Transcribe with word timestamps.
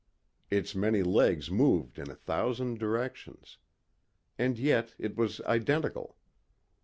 Its 0.49 0.73
many 0.73 1.03
legs 1.03 1.51
moved 1.51 1.99
in 1.99 2.09
a 2.09 2.15
thousand 2.15 2.79
directions. 2.79 3.59
And 4.35 4.57
yet 4.57 4.95
it 4.97 5.15
was 5.15 5.41
identical. 5.41 6.17